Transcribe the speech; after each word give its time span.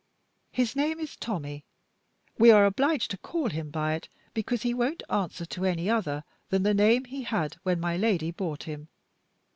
His 0.51 0.75
name 0.75 0.99
is 0.99 1.15
Tommie. 1.15 1.63
We 2.39 2.49
are 2.49 2.65
obliged 2.65 3.11
to 3.11 3.19
call 3.19 3.49
him 3.51 3.69
by 3.69 3.93
it, 3.93 4.09
because 4.33 4.63
he 4.63 4.73
won't 4.73 5.03
answer 5.11 5.45
to 5.45 5.65
any 5.65 5.91
other 5.91 6.23
than 6.49 6.63
the 6.63 6.73
name 6.73 7.05
he 7.05 7.21
had 7.21 7.57
when 7.61 7.79
my 7.79 7.95
Lady 7.97 8.31
bought 8.31 8.63
him. 8.63 8.87